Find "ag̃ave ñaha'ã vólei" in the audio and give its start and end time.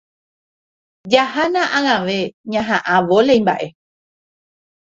1.77-3.39